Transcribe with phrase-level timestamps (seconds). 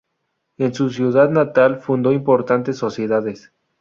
[0.57, 3.53] En su ciudad natal fundó importantes sociedades.